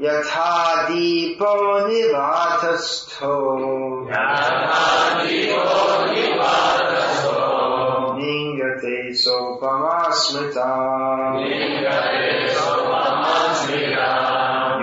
[0.00, 1.54] यथा दीपो
[1.88, 3.34] निवातस्थो
[8.18, 10.68] लिङ्गते सोपमा स्मृता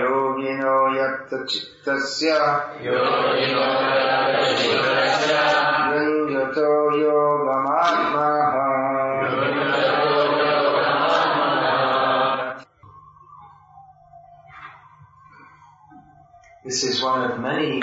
[0.00, 1.44] योगिनो यत्र
[16.63, 17.81] This is one of many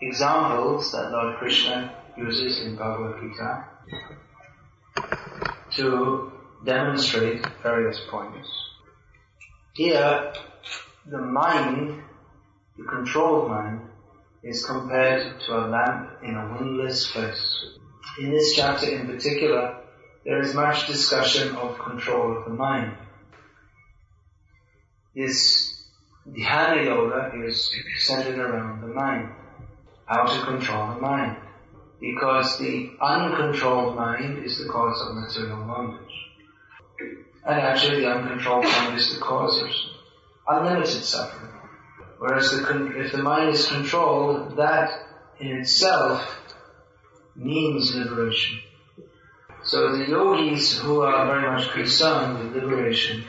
[0.00, 3.64] examples that Lord Krishna uses in Bhagavad Gita
[5.72, 6.32] to
[6.64, 8.48] demonstrate various points.
[9.74, 10.32] Here,
[11.04, 12.02] the mind,
[12.78, 13.82] the controlled mind,
[14.42, 17.66] is compared to a lamp in a windless place.
[18.18, 19.76] In this chapter in particular,
[20.24, 22.96] there is much discussion of control of the mind.
[25.14, 25.71] This
[26.28, 29.30] Dhyana yoga is centered around the mind.
[30.06, 31.36] How to control the mind.
[32.00, 36.14] Because the uncontrolled mind is the cause of material bondage.
[37.44, 39.70] And actually the uncontrolled mind is the cause of
[40.48, 41.52] unlimited suffering.
[42.18, 44.92] Whereas the, con- if the mind is controlled, that
[45.40, 46.38] in itself
[47.34, 48.60] means liberation.
[49.64, 53.24] So the yogis who are very much concerned with liberation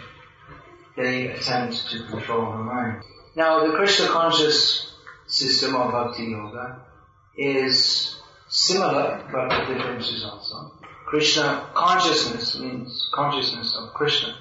[0.96, 3.04] they attempt to control the mind.
[3.36, 4.94] Now, the Krishna conscious
[5.28, 6.82] system of Bhakti Yoga
[7.38, 10.72] is similar, but with differences also.
[11.08, 14.36] Krishna consciousness means consciousness of Krishna.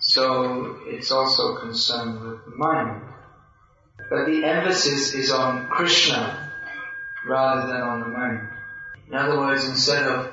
[0.00, 3.02] So, it's also concerned with the mind.
[4.10, 6.52] But the emphasis is on Krishna
[7.26, 8.48] rather than on the mind.
[9.08, 10.32] In other words, instead of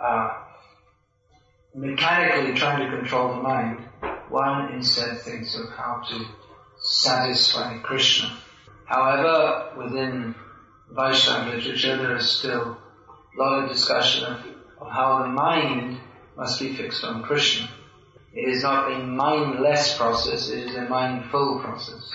[0.00, 0.30] uh,
[1.74, 3.84] mechanically trying to control the mind,
[4.30, 6.24] one instead thinks of how to
[6.78, 8.36] satisfy Krishna.
[8.86, 10.34] However, within
[10.90, 12.76] Vaishnava literature there is still
[13.36, 14.40] a lot of discussion of,
[14.80, 15.98] of how the mind
[16.36, 17.68] must be fixed on Krishna.
[18.32, 22.10] It is not a mindless process, it is a mindful process.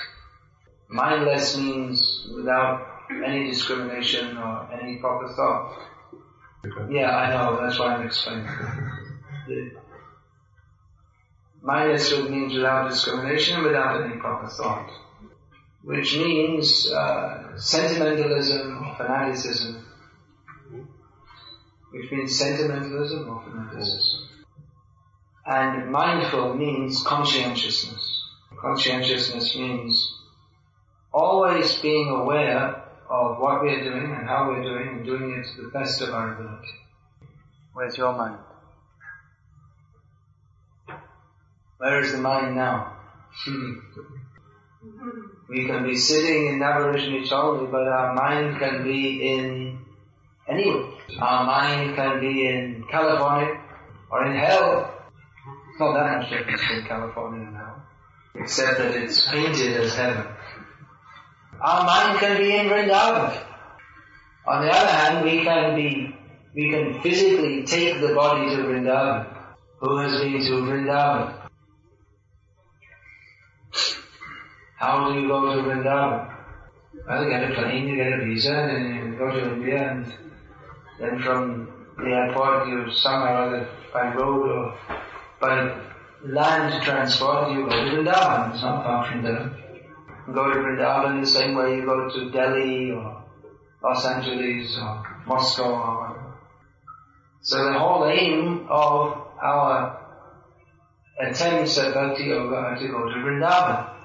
[0.89, 2.85] Mindless means without
[3.25, 5.79] any discrimination or any proper thought.
[6.89, 8.47] Yeah, I know, that's why I'm explaining.
[11.61, 14.89] Mindless means without discrimination, without any proper thought.
[15.83, 19.85] Which means uh, sentimentalism or fanaticism.
[21.91, 24.29] Which means sentimentalism or fanaticism.
[25.45, 28.23] And mindful means conscientiousness.
[28.61, 30.15] Conscientiousness means
[31.11, 35.47] always being aware of what we are doing and how we're doing and doing it
[35.55, 36.67] to the best of our ability.
[37.73, 38.37] Where's your mind?
[41.79, 42.97] Where is the mind now?
[45.47, 49.79] we can be sitting in Navarishnich only, but our mind can be in
[50.45, 50.91] anywhere.
[51.21, 53.61] Our mind can be in California
[54.11, 54.93] or in hell.
[55.69, 57.81] It's Not that much difference between California and hell,
[58.35, 60.27] except that it's painted as heaven.
[61.61, 63.41] Our mind can be in Vrindavan.
[64.47, 66.13] On the other hand, we can be,
[66.53, 69.27] we can physically take the body to Vrindavan.
[69.79, 71.38] Who has been to Vrindavan?
[74.79, 76.33] How do you go to Vrindavan?
[77.05, 80.13] Well, you get a plane, you get a visa, and you go to India, and
[80.97, 81.67] then from
[81.97, 84.79] the airport you somehow or other by road or
[85.41, 85.81] by
[86.23, 88.53] land transport you go to Vrindavan.
[88.53, 89.51] It's not far from there.
[90.25, 93.21] You go to Vrindavan the same way you go to Delhi or
[93.83, 96.33] Los Angeles or Moscow or whatever.
[97.41, 99.99] So the whole aim of our
[101.19, 103.98] attempts at Bhakti Yoga are to go to Vrindavan.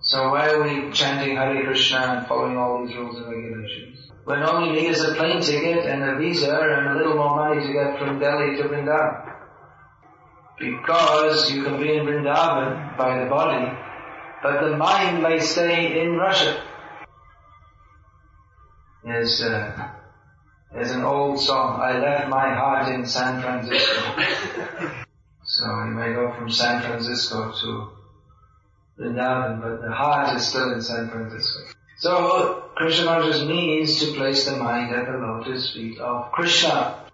[0.00, 4.10] So why are we chanting Hare Krishna and following all these rules and regulations?
[4.24, 7.36] When all you need is a plane ticket and a visa and a little more
[7.36, 9.34] money to get from Delhi to Vrindavan.
[10.58, 13.70] Because you can be in Vrindavan by the body,
[14.42, 16.62] but the mind may stay in Russia.
[19.04, 19.90] There's, uh,
[20.72, 24.02] there's an old song, I left my heart in San Francisco.
[25.44, 27.95] so you may go from San Francisco to
[28.98, 31.60] Vrindavan, but the heart is still in San Francisco.
[31.98, 37.06] So, Krishna consciousness means to place the mind at the lotus feet of Krishna.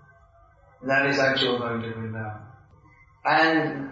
[0.86, 2.40] That is actually going to Vrindavan.
[3.24, 3.90] And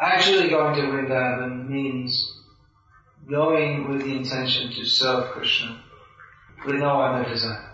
[0.00, 2.38] actually going to Vrindavan means
[3.28, 5.82] going with the intention to serve Krishna
[6.66, 7.66] with no other desire.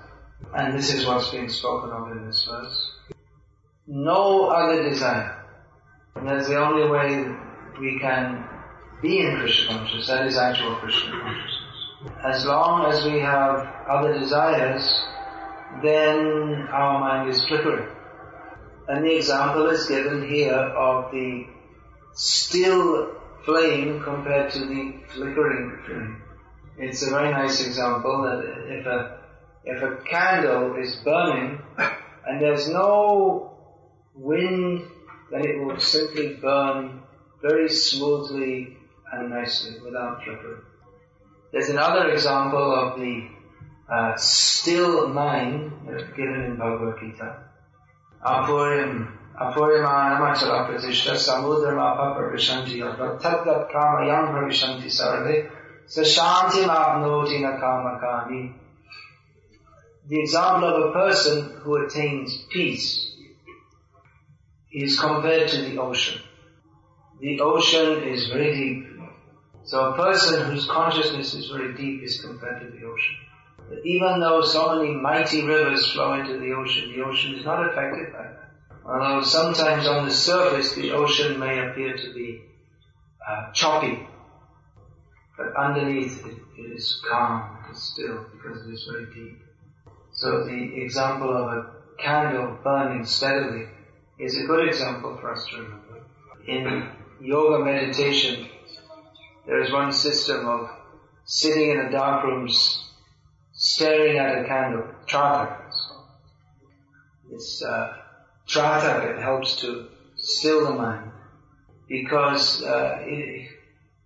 [0.54, 2.92] And this is what's being spoken of in this verse.
[3.86, 5.44] No other desire.
[6.16, 7.32] And that's the only way
[7.80, 8.44] we can
[9.02, 10.06] be in Krishna consciousness.
[10.08, 11.62] That is actual Krishna consciousness.
[12.24, 15.04] As long as we have other desires,
[15.82, 17.88] then our mind is flickering.
[18.88, 21.46] And the example is given here of the
[22.14, 26.22] still flame compared to the flickering flame.
[26.78, 29.18] It's a very nice example that if a,
[29.64, 31.60] if a candle is burning
[32.26, 33.56] and there's no
[34.14, 34.82] wind,
[35.30, 37.02] then it will simply burn
[37.42, 38.75] very smoothly
[39.12, 40.62] and nicely without flickering.
[41.52, 43.28] There's another example of the
[43.88, 45.72] uh, still mind
[46.16, 47.44] given in Bhagavad Gita.
[48.24, 49.08] Apurim,
[49.40, 52.80] apurimanamachala pratishta samudram apaparishanti
[53.20, 55.50] tatat kama yang pravishanti sarve
[55.86, 58.52] sashanti mapnoti na kama kami.
[60.08, 63.12] The example of a person who attains peace
[64.72, 66.20] is compared to the ocean.
[67.20, 68.95] The ocean is very deep.
[69.66, 73.16] So a person whose consciousness is very deep is compared to the ocean.
[73.68, 77.68] But even though so many mighty rivers flow into the ocean, the ocean is not
[77.68, 78.50] affected by that.
[78.84, 82.42] Although sometimes on the surface the ocean may appear to be
[83.28, 84.06] uh, choppy,
[85.36, 89.42] but underneath it, it is calm, it is still, because it is very deep.
[90.12, 93.66] So the example of a candle burning steadily
[94.18, 96.02] is a good example for us to remember.
[96.46, 96.88] In
[97.20, 98.48] yoga meditation,
[99.46, 100.70] there is one system of
[101.24, 102.48] sitting in a dark room
[103.52, 105.72] staring at a candle, tratak.
[107.30, 107.96] This uh,
[108.48, 111.10] tratak helps to still the mind
[111.88, 113.48] because uh, it,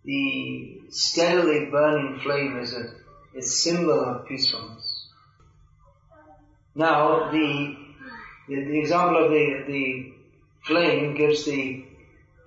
[0.05, 2.93] the steadily burning flame is a,
[3.37, 5.09] a symbol of peacefulness.
[6.75, 7.77] Now, the,
[8.49, 10.13] the, the example of the, the
[10.67, 11.85] flame gives the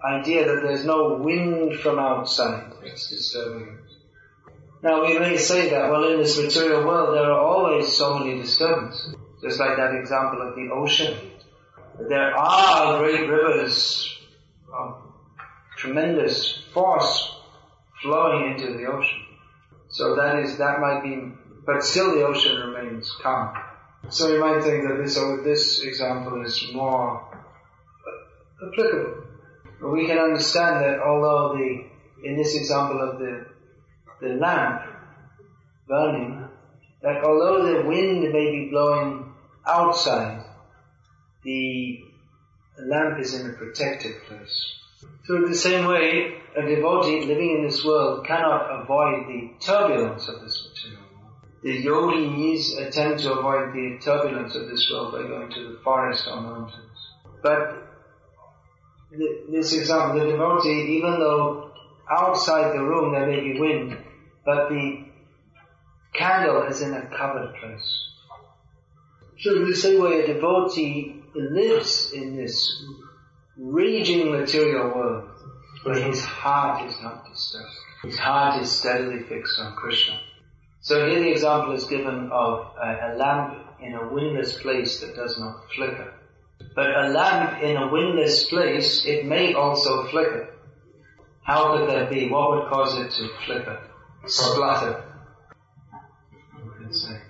[0.04, 4.54] idea that there's no wind from outside that's disturbing it.
[4.82, 8.42] Now we may say that, well in this material world there are always so many
[8.42, 9.16] disturbances.
[9.42, 11.18] Just like that example of the ocean.
[12.10, 14.18] There are great rivers
[14.74, 15.04] of
[15.78, 17.36] tremendous force
[18.02, 19.20] flowing into the ocean.
[19.90, 21.32] So that is, that might be,
[21.66, 23.56] but still the ocean remains calm.
[24.10, 27.38] So you might think that this, this example is more
[28.66, 29.24] applicable.
[29.80, 31.86] But we can understand that although the,
[32.24, 33.46] in this example of the,
[34.22, 34.82] the lamp
[35.88, 36.48] burning,
[37.02, 39.34] that although the wind may be blowing
[39.68, 40.44] outside,
[41.44, 42.00] the
[42.80, 44.74] lamp is in a protected place.
[45.26, 50.28] So in the same way, a devotee living in this world cannot avoid the turbulence
[50.30, 51.34] of this material world.
[51.62, 56.28] The yogis attempt to avoid the turbulence of this world by going to the forest
[56.28, 56.82] or mountains.
[57.42, 57.84] But
[59.50, 61.73] this example, the devotee, even though
[62.20, 63.98] outside the room there may be wind,
[64.46, 65.06] but the
[66.14, 68.10] candle is in a covered place.
[69.40, 72.84] So in the same way, a devotee lives in this
[73.58, 75.30] raging material world,
[75.84, 77.68] but his heart is not disturbed.
[78.04, 80.20] His heart is steadily fixed on Krishna.
[80.82, 85.16] So here the example is given of a, a lamp in a windless place that
[85.16, 86.14] does not flicker.
[86.76, 90.53] But a lamp in a windless place, it may also flicker.
[91.44, 92.30] How could that be?
[92.30, 93.80] What would cause it to flicker?
[94.26, 95.04] Splutter.
[96.58, 97.22] You can say.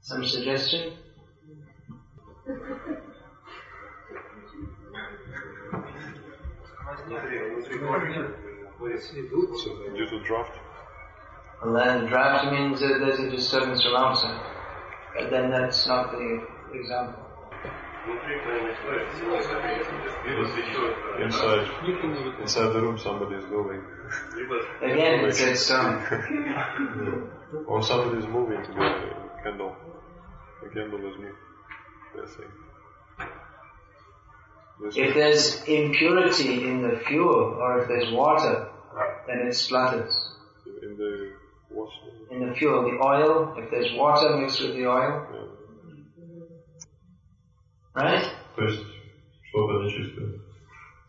[0.00, 0.94] Some suggestion?
[9.94, 10.58] Due to draft.
[11.62, 14.40] And then draft means that there's a disturbance from outside.
[15.14, 17.31] But then that's not the example.
[21.22, 21.68] Inside,
[22.40, 23.80] inside the room somebody is moving.
[24.82, 26.02] Again, it's its stone.
[27.66, 29.76] Or somebody is moving the candle.
[30.62, 31.34] The candle is moving.
[32.16, 32.50] That's it.
[34.82, 38.68] This If there's impurity in the fuel or if there's water,
[39.28, 40.12] then it splatters.
[40.82, 41.34] In the
[41.70, 41.92] wash.
[42.32, 45.41] In the fuel, the oil, if there's water mixed with the oil, Yeah.
[47.95, 48.25] right?
[48.55, 48.83] То есть
[49.49, 50.39] что-то нечистое.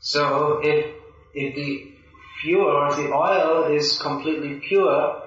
[0.00, 0.94] So if,
[1.34, 1.92] if the
[2.40, 5.22] fuel, if the oil is completely pure,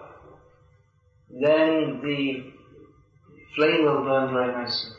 [1.29, 2.51] then the
[3.55, 4.91] flame will burn very nicely.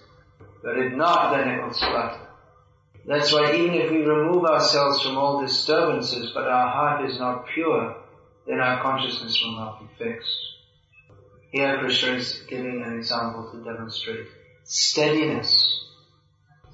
[0.62, 2.28] But if not, then it will splatter.
[3.04, 7.46] That's why even if we remove ourselves from all disturbances, but our heart is not
[7.52, 7.96] pure,
[8.46, 10.38] then our consciousness will not be fixed.
[11.50, 14.26] Here Krishna is giving an example to demonstrate
[14.64, 15.66] steadiness.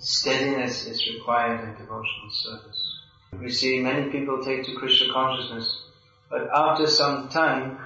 [0.04, 3.00] Steadiness is required in devotional service.
[3.40, 5.82] We see many people take to Krishna consciousness,
[6.30, 7.80] but after some time,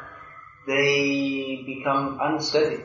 [0.65, 2.83] they become unsteady.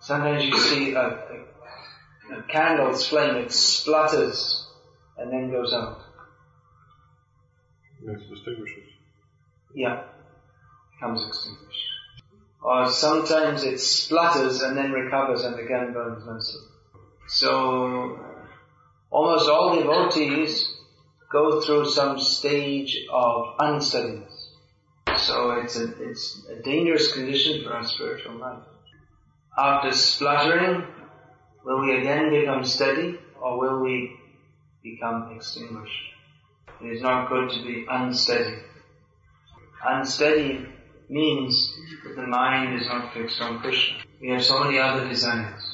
[0.00, 4.66] Sometimes you see a, a, a candle's flame, it splutters
[5.16, 6.02] and then goes out.
[8.02, 8.90] It distinguishes.
[9.74, 10.02] Yeah,
[10.92, 11.86] becomes extinguished.
[12.62, 16.60] Or sometimes it splutters and then recovers and again burns nicely.
[17.26, 18.18] So,
[19.10, 20.72] almost all devotees
[21.30, 24.48] go through some stage of unsteadiness.
[25.16, 28.62] So it's a, it's a dangerous condition for our spiritual life.
[29.56, 30.86] After spluttering,
[31.64, 34.16] will we again become steady or will we
[34.82, 35.92] become extinguished?
[36.82, 38.56] It is not good to be unsteady.
[39.84, 40.66] Unsteady
[41.08, 41.74] means
[42.04, 43.98] that the mind is not fixed on Krishna.
[44.20, 45.69] We have so many other desires.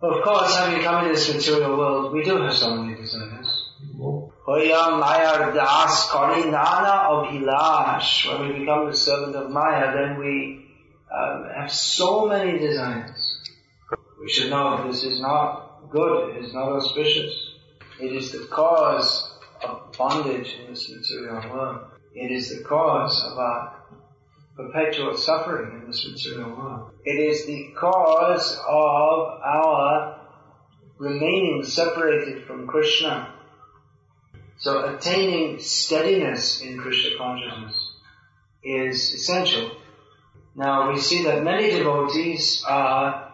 [0.00, 3.72] Of course, having come in this material world, we do have so many desires.
[3.98, 8.28] Hoya Maya Das Kari Nana Abhilash.
[8.28, 10.64] When we become the servant of Maya, then we
[11.12, 13.40] um, have so many desires.
[14.20, 17.54] We should know this is not good, it is not auspicious.
[18.00, 21.80] It is the cause of bondage in this material world.
[22.14, 23.77] It is the cause of our
[24.58, 26.90] perpetual suffering in this material world.
[27.04, 30.20] It is the cause of our
[30.98, 33.34] remaining separated from Krishna.
[34.58, 37.92] So attaining steadiness in Krishna consciousness
[38.64, 39.70] is essential.
[40.56, 43.32] Now we see that many devotees are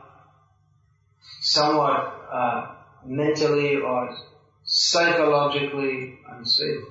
[1.40, 2.75] somewhat uh,
[3.07, 4.14] mentally or
[4.64, 6.88] psychologically unstable.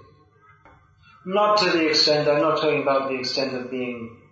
[1.24, 4.23] Not to the extent, I'm not talking about the extent of being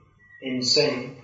[0.42, 1.18] insane,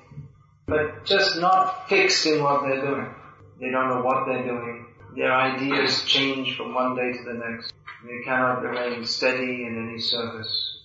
[0.65, 3.13] but just not fixed in what they're doing.
[3.59, 4.85] They don't know what they're doing.
[5.15, 7.73] Their ideas change from one day to the next.
[8.05, 10.79] They cannot remain steady in any service.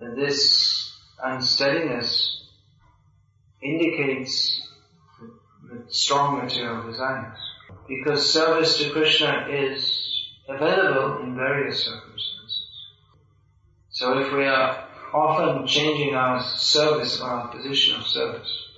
[0.00, 2.42] And this unsteadiness
[3.62, 4.68] indicates
[5.70, 7.38] the strong material desires.
[7.88, 12.68] Because service to Krishna is available in various circumstances.
[13.90, 18.68] So if we are often changing our service our position of service,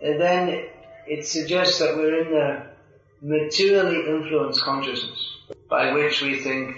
[0.00, 0.66] then
[1.06, 2.66] it suggests that we're in the
[3.22, 5.18] materially influenced consciousness
[5.68, 6.76] by which we think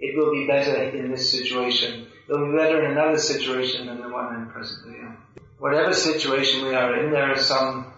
[0.00, 4.00] it will be better in this situation, it will be better in another situation than
[4.00, 5.16] the one I'm presently in.
[5.58, 7.92] Whatever situation we are in, there are some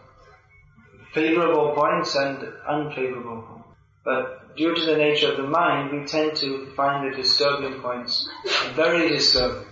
[1.14, 3.63] favorable points and unfavorable points.
[4.04, 8.28] But due to the nature of the mind, we tend to find the disturbing points
[8.74, 9.66] very disturbing.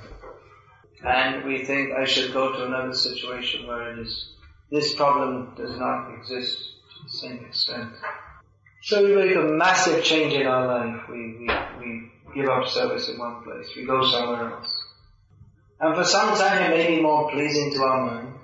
[1.05, 4.31] And we think I should go to another situation where it is,
[4.71, 7.93] this problem does not exist to the same extent.
[8.83, 11.09] So we make a massive change in our life.
[11.09, 13.69] We, we, we give up service in one place.
[13.77, 14.85] We go somewhere else.
[15.81, 18.35] And for some time it may be more pleasing to our mind.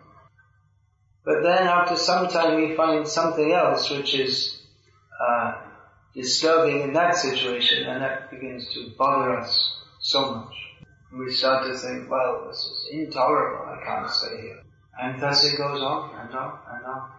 [1.24, 4.60] But then after some time we find something else which is
[5.20, 5.67] uh,
[6.18, 10.54] disturbing in that situation and that begins to bother us so much.
[11.10, 14.62] And we start to think, well, this is intolerable, I can't stay here.
[15.00, 17.10] And thus it goes on and on and on.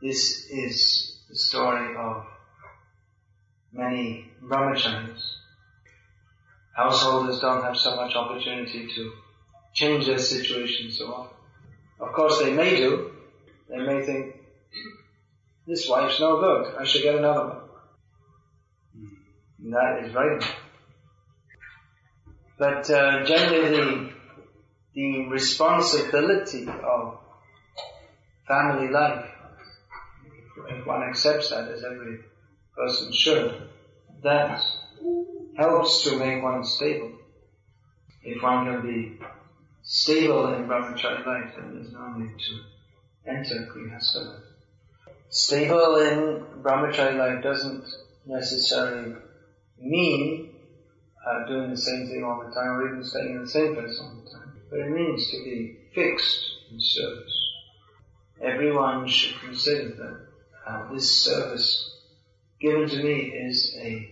[0.00, 2.24] This is the story of
[3.72, 5.20] many brahmacharis.
[6.76, 9.12] Householders don't have so much opportunity to
[9.74, 11.36] change their situation so often.
[11.98, 13.10] Of course they may do.
[13.68, 14.36] They may think,
[15.68, 17.60] this wife's no good, I should get another one.
[19.62, 20.42] And that is right.
[22.58, 24.12] But uh, generally the,
[24.94, 27.18] the responsibility of
[28.48, 29.26] family life
[30.68, 32.20] if one accepts that as every
[32.76, 33.68] person should,
[34.22, 34.60] that
[35.56, 37.12] helps to make one stable.
[38.22, 39.18] If one can be
[39.82, 44.47] stable in brahmachari life, then there's no need to enter grihastha life.
[45.30, 47.84] Stable in brahmachari life doesn't
[48.26, 49.14] necessarily
[49.78, 50.50] mean
[51.26, 53.98] uh, doing the same thing all the time or even staying in the same place
[54.00, 54.52] all the time.
[54.70, 57.52] But it means to be fixed in service.
[58.40, 60.26] Everyone should consider that
[60.66, 61.96] uh, this service
[62.60, 64.10] given to me is a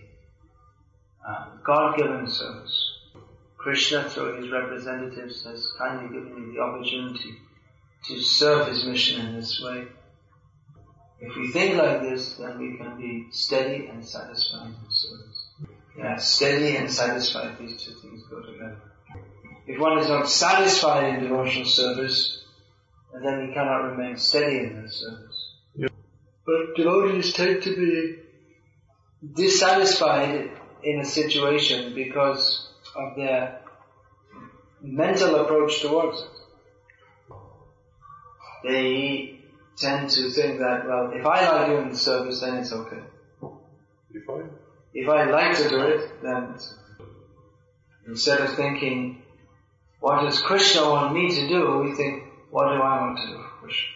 [1.27, 2.93] uh, God-given service.
[3.57, 7.33] Krishna, through his representatives, has kindly given me the opportunity
[8.07, 9.87] to serve his mission in this way.
[11.19, 15.47] If we think like this, then we can be steady and satisfied in service.
[15.97, 18.77] Yeah, steady and satisfied, these two things go together.
[19.65, 22.43] If one is not satisfied in devotional service,
[23.13, 25.53] then he cannot remain steady in the service.
[25.75, 25.87] Yeah.
[26.45, 28.19] But devotees tend to be
[29.33, 30.51] dissatisfied
[30.83, 33.61] in a situation because of their
[34.81, 36.27] mental approach towards it.
[38.63, 39.36] They
[39.77, 43.01] tend to think that, well, if I like doing the service, then it's okay.
[44.11, 44.49] You fine?
[44.93, 46.55] If I like to do it, then.
[48.07, 49.21] Instead of thinking,
[49.99, 53.33] what does Krishna want me to do, we think, what do I want to do
[53.33, 53.89] for Krishna?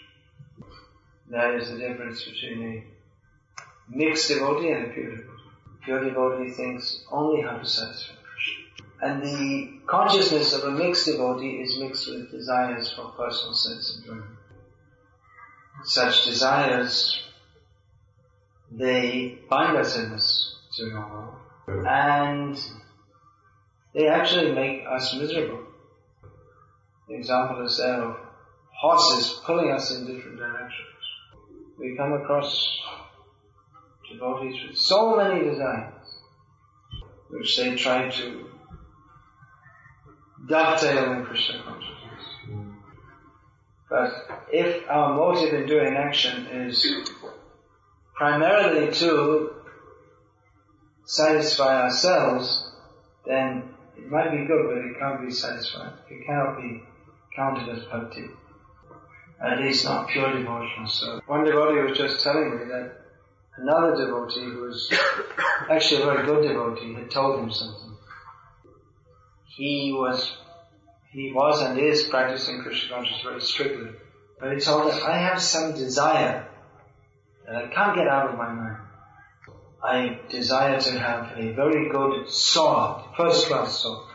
[1.30, 5.28] That is the difference between a mixed devotee and a pure devotee.
[5.86, 8.66] Pure devotee thinks only how to satisfy Krishna.
[9.02, 14.38] And the consciousness of a mixed devotee is mixed with desires for personal sense enjoyment.
[15.84, 17.22] Such desires,
[18.72, 21.86] they bind us in this material world.
[21.88, 22.58] And
[23.94, 25.66] they actually make us miserable.
[27.08, 28.18] The example is there of
[28.80, 30.88] horses pulling us in different directions.
[31.78, 32.80] We come across
[34.12, 36.20] devotees with so many desires,
[37.30, 38.46] which they try to
[40.48, 42.01] dovetail in Krishna consciousness.
[43.92, 46.88] But if our motive in doing action is
[48.16, 49.54] primarily to
[51.04, 52.72] satisfy ourselves,
[53.26, 55.92] then it might be good, but it can't be satisfied.
[56.10, 56.82] It cannot be
[57.36, 58.30] counted as bhakti.
[59.44, 60.88] At least not pure devotion.
[60.88, 62.94] So one devotee was just telling me that
[63.58, 64.90] another devotee who was
[65.70, 67.98] actually a very good devotee had told him something.
[69.58, 70.38] He was
[71.12, 73.90] he was and is practicing Krishna consciousness very strictly.
[74.40, 76.48] But he told him, I have some desire
[77.46, 78.78] that I can't get out of my mind.
[79.84, 84.08] I desire to have a very good sword, first class sword,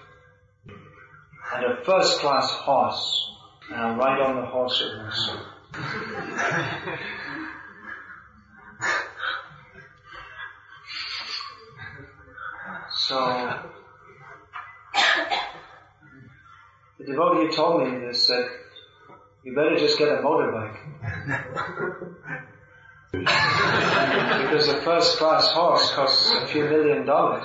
[1.55, 3.33] and a first class horse,
[3.71, 5.41] and I'll ride on the horse with my sword.
[12.97, 13.67] so,
[16.99, 18.47] the devotee who told me this said,
[19.45, 20.77] you better just get a motorbike.
[23.13, 27.45] because a first class horse costs a few million dollars.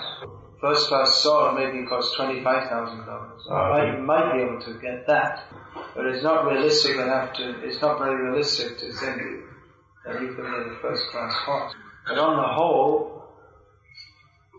[0.59, 3.41] First class sword maybe costs twenty-five thousand dollars.
[3.49, 5.43] Ah, I might be able to get that,
[5.95, 7.63] but it's not realistic enough to.
[7.63, 9.21] It's not very realistic to think
[10.05, 11.73] that you can get a first class horse.
[12.07, 13.23] But on the whole,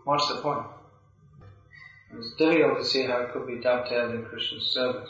[0.03, 0.65] what's the point?
[2.17, 5.09] It's difficult to see how it could be dovetailed in Krishna service.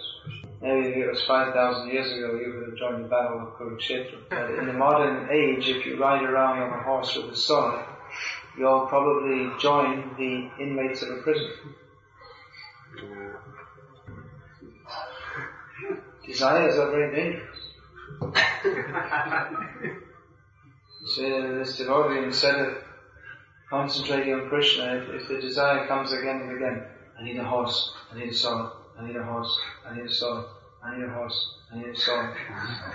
[0.61, 4.19] Maybe if it was 5,000 years ago, you would have joined the battle of Kurukshetra.
[4.29, 7.83] But in the modern age, if you ride around on a horse with a sword,
[8.57, 11.49] you'll probably join the inmates of a prison.
[16.25, 17.59] Desires are very dangerous.
[21.15, 22.77] so this devotee, instead of
[23.73, 26.83] concentrating on Krishna, if, if the desire comes again and again,
[27.19, 30.13] I need a horse, I need a sword, I need a horse, I need a
[30.13, 30.45] sword,
[30.83, 32.35] I need a horse, I need a sword,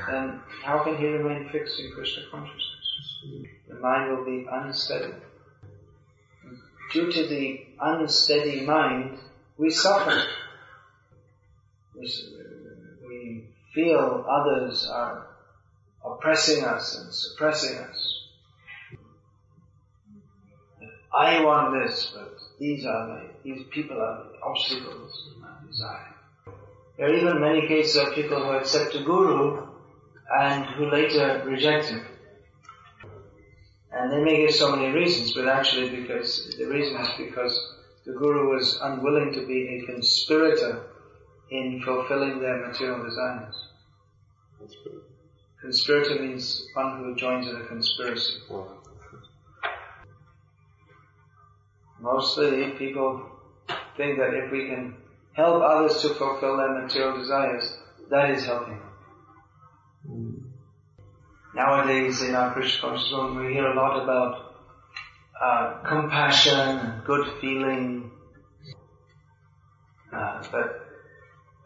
[0.08, 3.48] then how can he remain fixed in Krishna consciousness?
[3.68, 5.14] The mind will be unsteady.
[6.92, 9.18] Due to the unsteady mind,
[9.56, 10.28] we suffer.
[11.96, 12.08] We,
[13.04, 15.26] we feel others are
[16.04, 18.17] oppressing us and suppressing us.
[21.18, 26.14] I want this, but these are my, these people are the obstacles to my desire.
[26.96, 29.66] There are even many cases of people who accept a guru
[30.30, 32.06] and who later reject him.
[33.90, 37.58] And they may give so many reasons, but actually because, the reason is because
[38.06, 40.84] the guru was unwilling to be a conspirator
[41.50, 43.56] in fulfilling their material desires.
[45.60, 48.34] Conspirator means one who joins in a conspiracy.
[52.00, 53.28] Mostly people
[53.96, 54.94] think that if we can
[55.32, 57.76] help others to fulfill their material desires,
[58.10, 58.80] that is helping.
[61.54, 64.54] Nowadays in our Krishna conscious world we hear a lot about
[65.42, 68.10] uh, compassion and good feeling.
[70.12, 70.86] Uh, but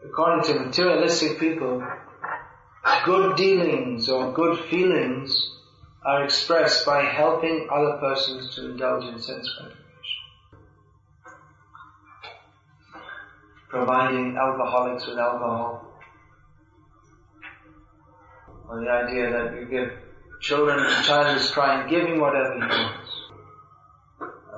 [0.03, 1.85] according to materialistic people,
[3.05, 5.35] good dealings or good feelings
[6.05, 9.82] are expressed by helping other persons to indulge in sense gratification.
[13.73, 15.97] Providing alcoholics with alcohol.
[18.69, 19.91] Or the idea that you give
[20.41, 23.09] children, a child is crying, give him whatever he wants.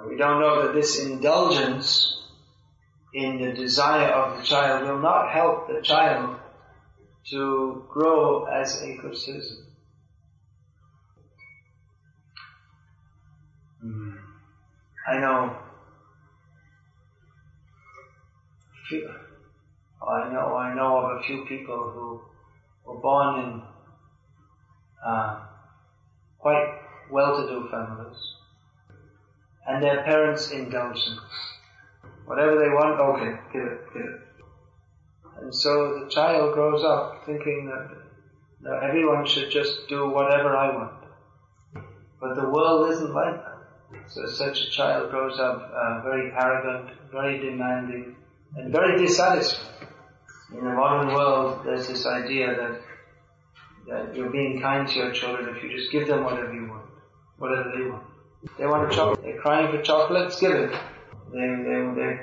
[0.09, 2.23] We don't know that this indulgence
[3.13, 6.37] in the desire of the child will not help the child
[7.29, 9.65] to grow as a good citizen.
[13.81, 14.11] Hmm.
[15.07, 15.64] I know.
[18.91, 20.55] I know.
[20.55, 22.21] I know of a few people who
[22.85, 23.61] were born in
[25.03, 25.39] uh,
[26.37, 26.79] quite
[27.11, 28.17] well-to-do families,
[29.67, 31.19] and their parents indulged them.
[32.25, 34.21] Whatever they want, okay, give it, give it.
[35.41, 37.89] And so the child grows up thinking that,
[38.61, 41.03] that everyone should just do whatever I want.
[42.19, 43.57] But the world isn't like that.
[44.07, 48.15] So such a child grows up uh, very arrogant, very demanding,
[48.55, 49.71] and very dissatisfied.
[50.51, 52.81] In the modern world, there's this idea that
[53.87, 56.85] that you're being kind to your children if you just give them whatever you want,
[57.37, 58.03] whatever they want.
[58.57, 59.21] They want a chocolate.
[59.23, 60.39] They're crying for chocolates.
[60.39, 60.71] Give it.
[61.31, 62.19] They, they, they,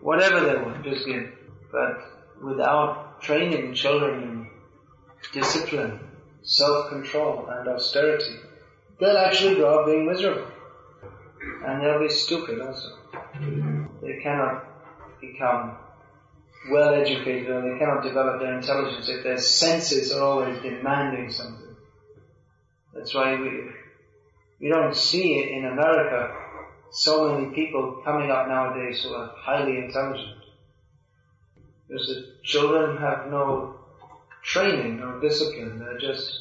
[0.00, 1.32] whatever they want, just give.
[1.70, 1.98] But
[2.42, 4.50] without training children in
[5.32, 6.00] discipline,
[6.42, 8.36] self-control, and austerity,
[9.00, 10.46] they'll actually grow up being miserable.
[11.64, 12.98] And they'll be stupid also.
[14.02, 14.64] They cannot
[15.32, 15.76] become
[16.70, 21.76] well educated or they cannot develop their intelligence if their senses are always demanding something.
[22.92, 23.70] That's why we,
[24.60, 26.34] we don't see it in America
[26.90, 30.38] so many people coming up nowadays who are highly intelligent.
[31.86, 33.74] Because the children have no
[34.42, 35.78] training, no discipline.
[35.78, 36.40] They're just,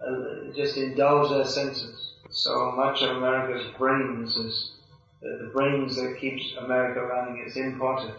[0.00, 2.12] uh, just indulge their senses.
[2.30, 4.75] So much of America's brains is,
[5.20, 8.14] the brains that keeps America running is imported.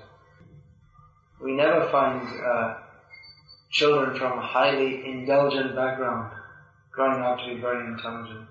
[1.41, 2.77] We never find uh,
[3.69, 6.33] children from a highly indulgent background
[6.91, 8.47] growing up to be very intelligent.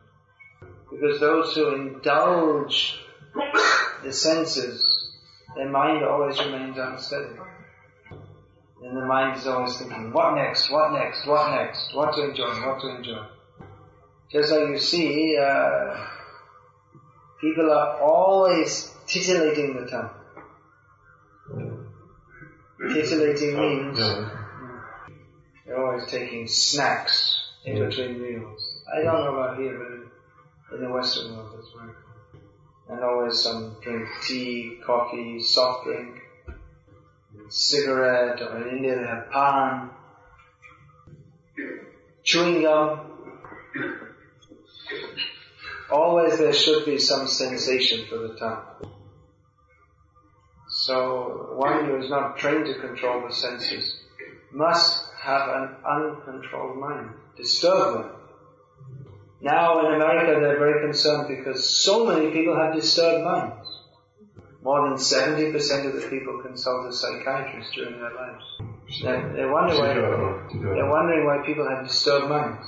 [0.91, 3.01] Because those who indulge
[4.05, 5.11] the senses,
[5.57, 7.35] their mind always remains unsteady.
[8.83, 12.47] And the mind is always thinking, what next, what next, what next, what to enjoy,
[12.67, 13.27] what to enjoy.
[14.31, 16.07] Just like you see, uh,
[17.41, 20.11] people are always titillating the tongue.
[22.93, 23.99] Titillating oh, means
[25.67, 28.83] they're always taking snacks in between meals.
[28.93, 29.79] I don't know about here,
[30.69, 32.47] but in, the Western world it's very common.
[32.89, 36.21] And always some drink tea, coffee, soft drink,
[37.49, 39.91] cigarette, or in India they have pan,
[42.23, 43.13] chewing gum.
[45.91, 48.65] Always there should be some sensation for the tongue.
[50.69, 53.97] So one who is not trained to control the senses
[54.53, 58.11] must have an uncontrolled mind, disturbed mind.
[59.41, 63.69] Now in America they're very concerned because so many people have disturbed minds.
[64.63, 68.45] More than 70% of the people consult a psychiatrist during their lives.
[69.01, 72.67] They're, they wonder why, they're wondering why people have disturbed minds.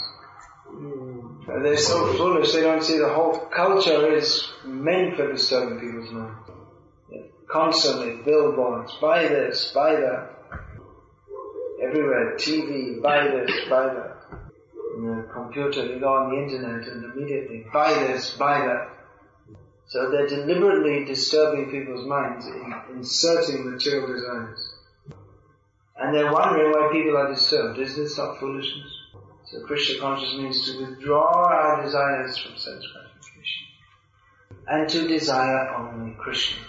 [1.48, 6.50] They're so foolish they don't see the whole culture is meant for disturbing people's minds.
[7.50, 10.30] Constantly billboards, buy this, buy that.
[11.82, 14.16] Everywhere, TV, buy this, buy that.
[14.98, 18.90] the computer, you go on the internet and immediately buy this, buy that.
[19.86, 24.74] So they're deliberately disturbing people's minds in inserting material desires.
[25.96, 27.78] And they're wondering why people are disturbed.
[27.78, 28.97] Is this not foolishness?
[29.50, 33.66] So Krishna consciousness means to withdraw our desires from sense gratification
[34.66, 36.62] and to desire only Krishna.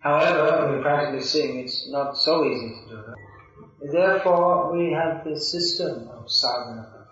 [0.00, 3.92] However, we're practically seeing it's not so easy to do that.
[3.92, 7.06] Therefore, we have this system of sadhana,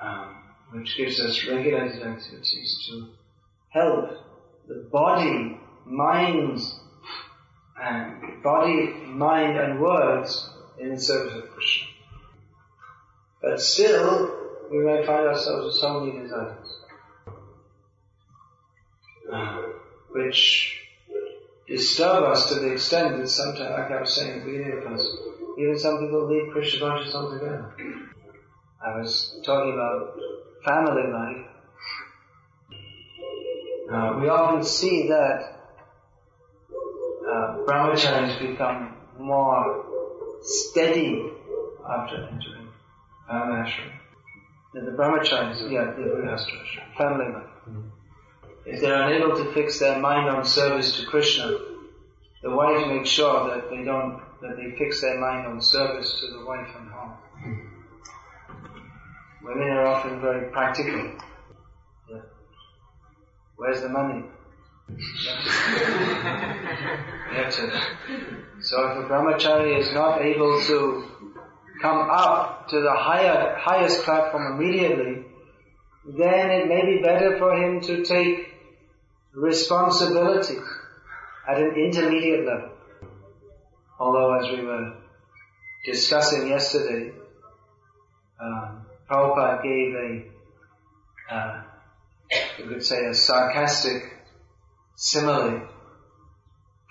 [0.00, 0.36] um,
[0.70, 3.08] which gives us regulated activities to
[3.70, 4.10] help
[4.68, 6.60] the body, mind,
[7.80, 11.88] and body, mind, and words in the service of Krishna.
[13.40, 14.36] But still,
[14.70, 16.78] we may find ourselves with so many desires,
[19.32, 19.62] uh,
[20.10, 20.80] which
[21.66, 24.84] disturb us to the extent that sometimes, like I was saying at the beginning of
[24.84, 25.06] class,
[25.58, 27.74] even some people leave Krishna consciousness altogether.
[28.84, 30.16] I was talking about
[30.64, 31.46] family life.
[33.90, 35.60] Uh, we often see that
[37.26, 39.84] uh, brahmacharis become more
[40.42, 41.32] steady
[41.88, 42.57] after entering
[43.30, 43.92] Ah, Varnashram.
[44.72, 46.02] the brahmacharis, yeah, the
[46.96, 47.44] family life.
[47.68, 47.88] Mm-hmm.
[48.64, 51.58] If they're unable to fix their mind on service to Krishna,
[52.42, 56.38] the wife makes sure that they don't, that they fix their mind on service to
[56.38, 57.12] the wife and home.
[57.44, 59.46] Mm-hmm.
[59.46, 61.12] Women are often very practical.
[62.10, 62.20] Yeah.
[63.56, 64.24] Where's the money?
[68.60, 71.04] So if a brahmachari is not able to
[71.80, 75.24] come up to the higher, highest platform immediately,
[76.06, 78.54] then it may be better for him to take
[79.34, 80.56] responsibility
[81.48, 82.70] at an intermediate level.
[83.98, 84.94] Although as we were
[85.84, 87.12] discussing yesterday,
[88.40, 91.62] um, Prabhupada gave a, uh,
[92.58, 94.02] you could say a sarcastic
[94.94, 95.68] simile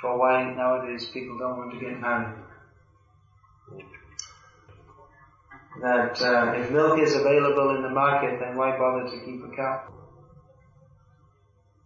[0.01, 2.46] for why nowadays people don't want to get married.
[5.81, 9.55] That uh, if milk is available in the market, then why bother to keep a
[9.55, 9.83] cow?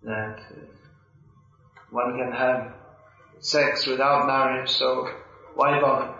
[0.04, 0.65] That uh,
[1.89, 2.73] one can have
[3.39, 5.10] sex without marriage, so
[5.56, 6.15] why bother?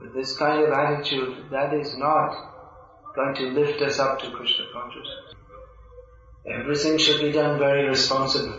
[0.00, 2.36] But this kind of attitude, that is not
[3.14, 5.34] going to lift us up to Krishna consciousness.
[6.46, 8.58] Everything should be done very responsibly.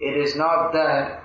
[0.00, 1.22] It is not that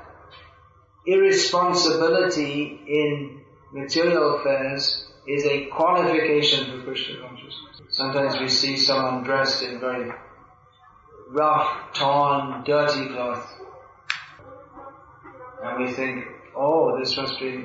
[1.05, 7.81] irresponsibility in material affairs is a qualification for Krishna consciousness.
[7.89, 10.12] Sometimes we see someone dressed in very
[11.29, 13.51] rough, torn, dirty cloth.
[15.63, 17.63] And we think, oh, this must be,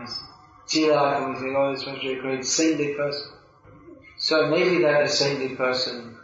[0.00, 0.22] yes,
[0.66, 3.32] tilak, and we think, oh, this must be a great saintly person.
[4.16, 6.16] So maybe that a saintly person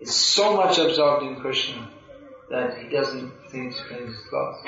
[0.00, 1.90] is so much absorbed in Krishna
[2.50, 4.64] that he doesn't think to clean his clothes.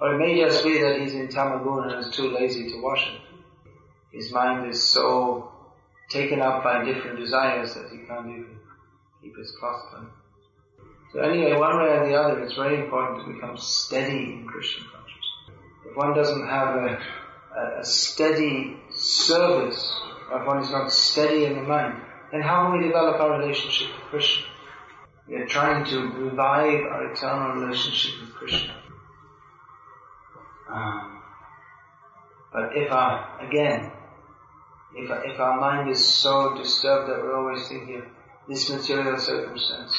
[0.00, 3.06] Or it may just be that he's in Tamagun and is too lazy to wash
[3.06, 3.31] it.
[4.12, 5.50] His mind is so
[6.10, 8.58] taken up by different desires that he can't even
[9.22, 10.06] keep his clean.
[11.12, 14.84] So anyway, one way or the other, it's very important to become steady in Krishna
[14.84, 15.62] consciousness.
[15.90, 21.62] If one doesn't have a, a, steady service, if one is not steady in the
[21.62, 24.46] mind, then how can we develop our relationship with Krishna?
[25.28, 28.74] We are trying to revive our eternal relationship with Krishna.
[30.68, 31.22] Um,
[32.52, 33.92] but if our, again,
[34.94, 38.04] if, if our mind is so disturbed that we're always thinking of
[38.48, 39.98] this material circumstance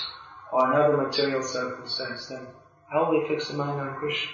[0.52, 2.46] or another material circumstance, then
[2.92, 4.32] how will we fix the mind on Krishna?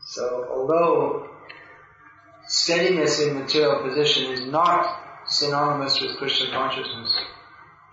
[0.00, 1.30] So although
[2.46, 7.14] steadiness in material position is not synonymous with Krishna consciousness,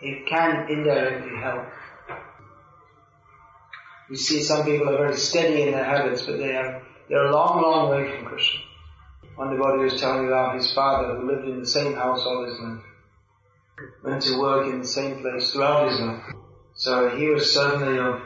[0.01, 1.65] it can indirectly help.
[4.09, 7.31] You see some people are very steady in their habits, but they have, they're a
[7.31, 8.61] long, long way from Krishna.
[9.35, 12.45] One devotee was telling me about his father who lived in the same house all
[12.45, 12.83] his life.
[14.03, 16.23] Went to work in the same place throughout his life.
[16.75, 18.21] So he was certainly of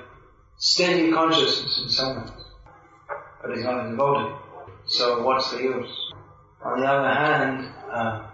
[0.57, 2.31] steady consciousness in some ways.
[3.41, 4.35] But he's not a devotee.
[4.85, 6.13] So what's the use?
[6.63, 8.27] On the other hand, uh,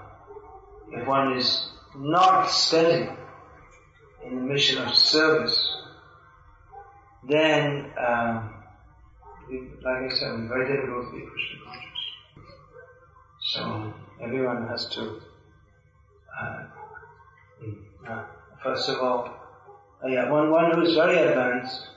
[0.92, 3.10] if one is not steady
[4.26, 5.76] in the mission of service,
[7.28, 8.54] then, um,
[9.50, 11.65] like I said, it's very difficult to be a conscious.
[13.48, 15.22] So everyone has to,
[16.42, 16.64] uh,
[18.10, 18.24] uh,
[18.64, 19.30] first of all,
[20.04, 21.88] uh, yeah, one, one who is very advanced,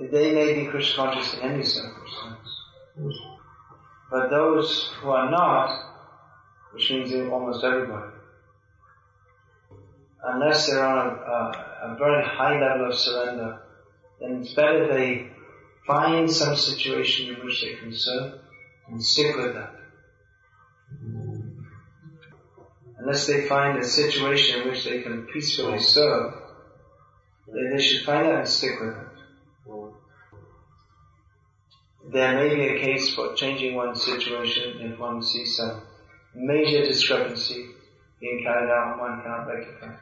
[0.00, 2.48] they may be Krishna conscious in any circumstance.
[4.10, 5.70] But those who are not,
[6.72, 8.12] which means almost everybody,
[10.24, 13.60] unless they're on a, a, a very high level of surrender,
[14.20, 15.30] then it's better they
[15.86, 18.40] find some situation in which they can serve
[18.88, 19.85] and stick with that.
[22.98, 26.34] Unless they find a situation in which they can peacefully serve,
[27.46, 29.06] then they should find that and stick with it.
[32.12, 35.82] There may be a case for changing one's situation if one sees some
[36.34, 37.66] major discrepancy
[38.20, 39.94] being carried out one cannot rectify.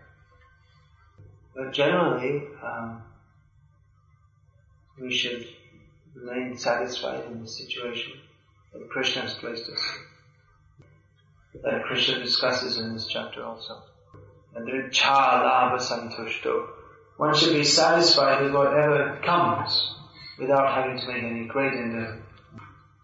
[1.54, 3.02] But generally, um,
[5.00, 5.46] we should
[6.14, 8.12] remain satisfied in the situation
[8.72, 9.98] that Krishna has placed us.
[11.62, 13.82] That Krishna discusses in this chapter also.
[15.78, 16.68] santushto.
[17.16, 19.94] One should be satisfied with whatever comes
[20.38, 22.22] without having to make any great endeavor.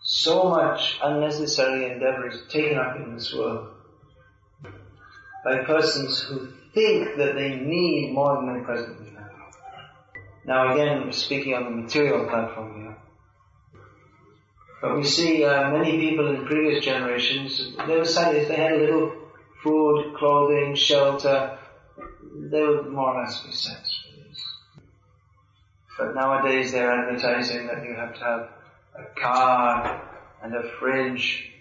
[0.02, 3.68] So much unnecessary endeavor is taken up in this world
[5.44, 9.30] by persons who think that they need more than they presently have.
[10.44, 12.96] Now again, speaking on the material platform here.
[14.80, 18.72] But we see uh, many people in previous generations, they were satisfied if they had
[18.72, 19.12] a little
[19.62, 21.58] food, clothing, shelter,
[22.50, 23.86] they would more or less be sent.
[26.00, 28.48] But nowadays they're advertising that you have to have
[28.98, 30.02] a car
[30.42, 31.52] and a fridge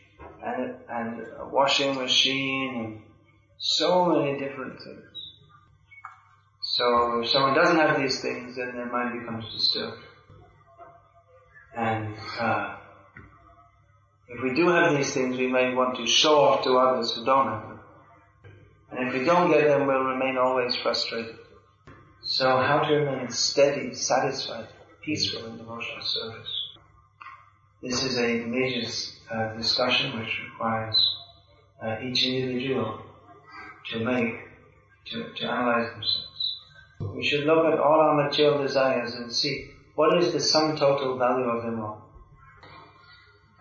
[0.42, 3.02] and, and a washing machine and
[3.58, 5.34] so many different things.
[6.62, 10.04] So if someone doesn't have these things, then their mind becomes disturbed.
[11.76, 12.78] And uh,
[14.30, 17.26] if we do have these things, we may want to show off to others who
[17.26, 17.80] don't have them.
[18.92, 21.36] And if we don't get them, we'll remain always frustrated.
[22.22, 24.68] So how to remain steady, satisfied,
[25.02, 26.60] peaceful in devotional service.
[27.82, 28.88] This is a major
[29.32, 31.16] uh, discussion which requires
[31.82, 33.02] uh, each individual
[33.92, 34.36] to make,
[35.08, 36.58] to, to analyze themselves.
[37.16, 41.18] We should look at all our material desires and see what is the sum total
[41.18, 42.09] value of them all.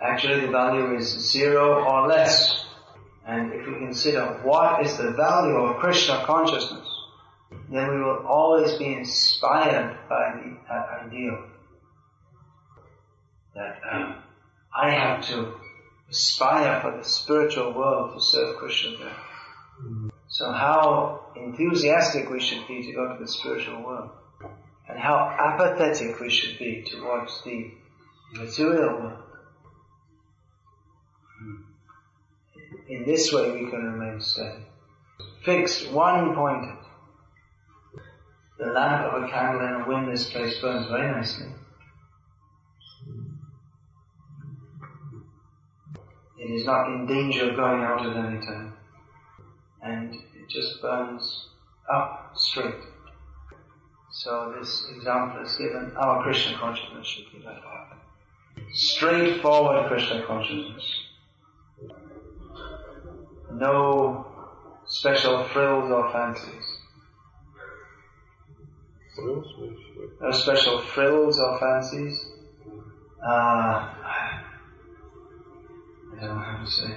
[0.00, 2.64] Actually, the value is zero or less.
[3.26, 6.88] And if we consider what is the value of Krishna consciousness,
[7.70, 11.44] then we will always be inspired by the ideal
[13.54, 14.22] that um,
[14.74, 15.54] I have to
[16.10, 19.16] aspire for the spiritual world to serve Krishna there.
[20.28, 24.10] So how enthusiastic we should be to go to the spiritual world,
[24.88, 27.72] and how apathetic we should be towards the
[28.34, 29.22] material world.
[32.88, 34.64] In this way we can remain steady.
[35.44, 36.78] Fixed, one pointed.
[38.58, 41.46] The lamp of a candle in a windless place burns very nicely.
[46.38, 48.74] It is not in danger of going out at any time.
[49.82, 51.48] And it just burns
[51.92, 52.74] up straight.
[54.12, 57.98] So this example is given, our Krishna consciousness should be like that.
[58.72, 61.07] Straightforward Krishna consciousness.
[63.50, 64.26] No
[64.86, 66.78] special frills or fancies.
[69.16, 72.30] Which- No special frills or fancies.
[73.26, 73.94] Uh,
[76.14, 76.96] I don't know how to say.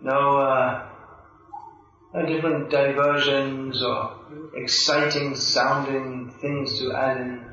[0.00, 0.88] No, uh,
[2.14, 4.16] no different diversions or
[4.54, 7.46] exciting sounding things to add in.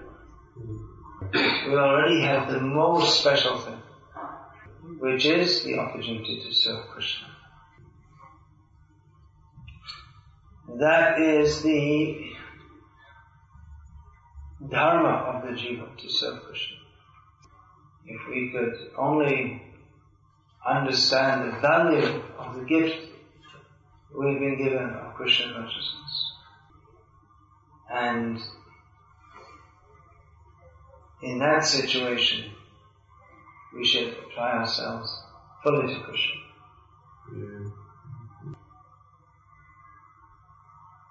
[1.68, 3.82] We already have the most special thing,
[5.00, 7.28] which is the opportunity to serve Krishna.
[10.76, 12.32] That is the
[14.70, 16.78] dharma of the jiva to serve Krishna.
[18.06, 19.62] If we could only
[20.68, 23.08] understand the value of the gift
[24.14, 26.34] we've been given of Krishna consciousness.
[27.90, 28.40] And
[31.22, 32.52] in that situation,
[33.74, 35.24] we should apply ourselves
[35.64, 36.47] fully to Krishna.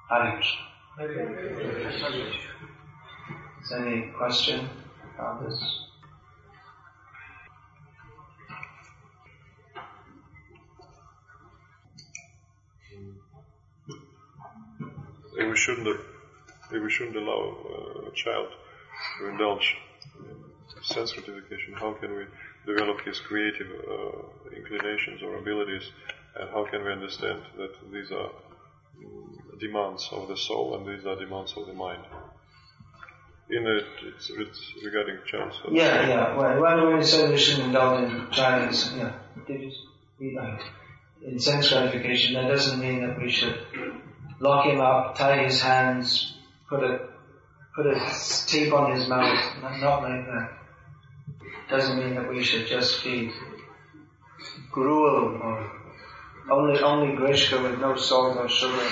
[0.09, 0.63] Hare Krishna.
[3.63, 4.69] Is any question
[5.15, 5.83] about this?
[15.37, 16.01] We shouldn't,
[16.71, 18.49] we shouldn't allow uh, a child
[19.19, 19.77] to indulge
[20.21, 22.25] in sense gratification, how can we
[22.65, 25.91] develop his creative uh, inclinations or abilities,
[26.39, 28.31] and how can we understand that these are
[29.59, 32.03] demands of the soul and these are demands of the mind?
[33.49, 36.37] In it, it's, it's regarding so- Yeah, yeah.
[36.37, 39.13] Well, when we said we shouldn't indulge in Chinese, yeah?
[41.25, 43.57] In sense gratification, that doesn't mean that we should
[44.41, 46.37] lock him up, tie his hands,
[46.69, 47.09] put a
[47.75, 47.95] put a
[48.47, 49.63] tape on his mouth.
[49.63, 50.53] Not like that.
[51.71, 53.33] Doesn't mean that we should just feed
[54.73, 55.71] gruel or
[56.51, 58.89] only only grishka with no salt or sugar.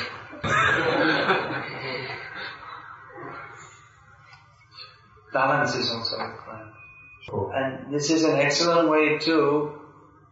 [5.32, 6.72] Balance is also required.
[7.54, 9.80] And this is an excellent way to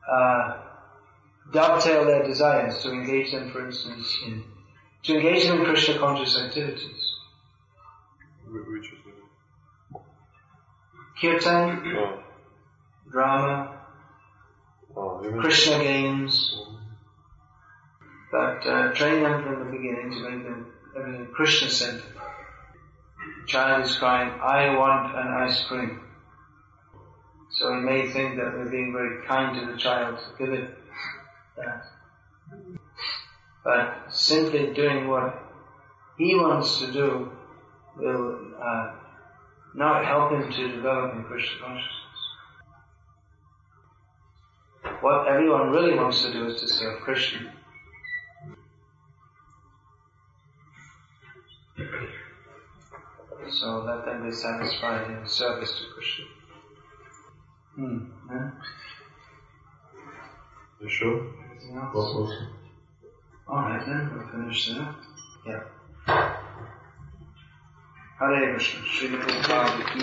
[0.08, 0.58] uh,
[1.52, 4.44] dovetail their desires, to engage them, for instance, in
[5.04, 7.16] to engage them in Krishna conscious activities.
[8.46, 8.98] Which is
[11.20, 12.22] Kirtan, oh,
[13.10, 13.80] drama,
[14.96, 16.54] oh, Krishna games,
[18.32, 22.02] but uh, train them from the beginning to make them everything Krishna centered.
[22.02, 26.00] The child is crying, I want an ice cream.
[27.50, 30.70] So he may think that we're being very kind to the child to give it
[31.58, 31.84] that.
[33.62, 35.38] But simply doing what
[36.16, 37.30] he wants to do
[37.98, 38.94] will uh,
[39.74, 41.98] not help him to develop in Krishna consciousness.
[45.02, 47.52] What everyone really wants to do is to serve Krishna.
[53.52, 56.24] so let them be satisfied in service to Krishna.
[57.74, 57.98] Hmm.
[58.30, 58.50] Yeah?
[60.80, 61.34] You sure?
[61.50, 61.94] Anything else?
[61.94, 62.48] Awesome.
[63.48, 64.94] Alright then, we'll finish there.
[65.46, 65.62] Yeah.
[68.18, 68.80] Hare Krishna.
[68.80, 69.98] Srila Prabhupada.